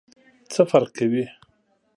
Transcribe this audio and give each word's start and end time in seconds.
څه 0.51 0.61
فرق 0.71 0.89
کوي؟ 0.97 1.25